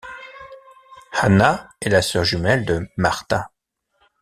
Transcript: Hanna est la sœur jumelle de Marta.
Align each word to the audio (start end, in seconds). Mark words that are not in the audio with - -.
Hanna 1.11 1.69
est 1.79 1.89
la 1.89 2.01
sœur 2.01 2.23
jumelle 2.23 2.65
de 2.65 2.89
Marta. 2.97 3.51